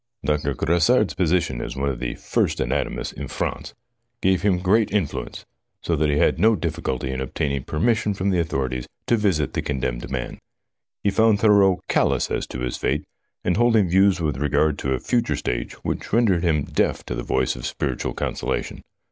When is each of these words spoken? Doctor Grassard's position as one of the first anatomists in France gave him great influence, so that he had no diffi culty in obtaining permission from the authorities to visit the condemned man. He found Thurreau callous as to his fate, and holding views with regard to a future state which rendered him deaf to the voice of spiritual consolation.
Doctor 0.25 0.55
Grassard's 0.55 1.13
position 1.13 1.61
as 1.61 1.75
one 1.75 1.89
of 1.89 1.99
the 1.99 2.15
first 2.15 2.59
anatomists 2.59 3.13
in 3.13 3.27
France 3.27 3.75
gave 4.19 4.41
him 4.41 4.57
great 4.57 4.89
influence, 4.89 5.45
so 5.83 5.95
that 5.95 6.09
he 6.09 6.17
had 6.17 6.39
no 6.39 6.55
diffi 6.55 6.81
culty 6.81 7.11
in 7.13 7.21
obtaining 7.21 7.65
permission 7.65 8.15
from 8.15 8.31
the 8.31 8.39
authorities 8.39 8.87
to 9.05 9.15
visit 9.15 9.53
the 9.53 9.61
condemned 9.61 10.09
man. 10.09 10.39
He 11.03 11.11
found 11.11 11.37
Thurreau 11.37 11.81
callous 11.87 12.31
as 12.31 12.47
to 12.47 12.61
his 12.61 12.77
fate, 12.77 13.03
and 13.43 13.57
holding 13.57 13.89
views 13.91 14.19
with 14.19 14.37
regard 14.37 14.79
to 14.79 14.93
a 14.95 14.99
future 14.99 15.35
state 15.35 15.73
which 15.85 16.11
rendered 16.11 16.41
him 16.41 16.63
deaf 16.63 17.05
to 17.05 17.13
the 17.13 17.21
voice 17.21 17.55
of 17.55 17.67
spiritual 17.67 18.15
consolation. 18.15 18.81